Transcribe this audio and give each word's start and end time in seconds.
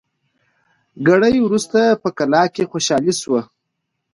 ګړی 1.07 1.35
وروسته 1.41 1.79
په 2.01 2.09
کلا 2.17 2.43
کي 2.55 2.63
خوشالي 2.71 3.13
سوه 3.21 3.41